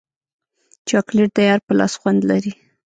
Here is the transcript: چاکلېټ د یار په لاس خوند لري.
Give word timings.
چاکلېټ 0.89 1.29
د 1.35 1.39
یار 1.49 1.59
په 1.67 1.73
لاس 1.79 1.93
خوند 2.01 2.21
لري. 2.31 2.53